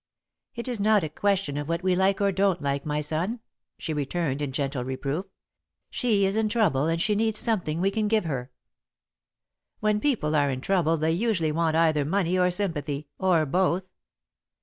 [0.55, 3.39] "It is not a question of what we like or don't like, my son,"
[3.77, 5.27] she returned, in gentle reproof.
[5.91, 8.49] "She is in trouble and she needs something we can give her."
[9.79, 13.85] "When people are in trouble, they usually want either money or sympathy, or both."